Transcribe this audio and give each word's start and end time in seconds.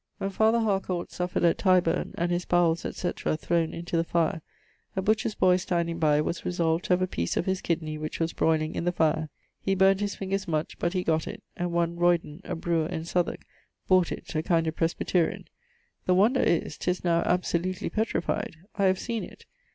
_When 0.17 0.31
father 0.31 0.61
Harcourt 0.61 1.11
suffered 1.11 1.43
at 1.43 1.59
Tyburne, 1.59 2.15
and 2.17 2.31
his 2.31 2.43
bowells, 2.45 2.85
etc. 2.85 3.37
throwne 3.37 3.71
into 3.71 3.95
the 3.97 4.03
fire, 4.03 4.41
a 4.95 5.01
butcher's 5.03 5.35
boy 5.35 5.57
standing 5.57 5.99
by 5.99 6.21
was 6.21 6.43
resolved 6.43 6.85
to 6.85 6.93
have 6.93 7.03
a 7.03 7.07
piece 7.07 7.37
of 7.37 7.45
his 7.45 7.61
kidney 7.61 7.99
which 7.99 8.19
was 8.19 8.33
broyling 8.33 8.73
in 8.73 8.85
the 8.85 8.91
fire. 8.91 9.29
He 9.61 9.75
burn't 9.75 9.99
his 9.99 10.15
fingers 10.15 10.47
much, 10.47 10.79
but 10.79 10.93
he 10.93 11.03
got 11.03 11.27
it; 11.27 11.43
and 11.55 11.71
one... 11.71 11.97
Roydon, 11.97 12.41
a 12.45 12.55
brewer 12.55 12.87
in 12.87 13.05
Southwark, 13.05 13.45
bought 13.87 14.11
it, 14.11 14.33
a 14.33 14.41
kind 14.41 14.65
of 14.65 14.75
Presbyterian. 14.75 15.45
The 16.07 16.15
wonder 16.15 16.41
is, 16.41 16.79
'tis 16.79 17.03
now 17.03 17.21
absolutely 17.23 17.91
petrified: 17.91 18.55
I 18.75 18.85
have 18.85 18.97
seen 18.97 19.23
it. 19.23 19.45